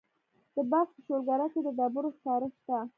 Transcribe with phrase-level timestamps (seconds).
[0.55, 2.77] د بلخ په شولګره کې د ډبرو سکاره شته.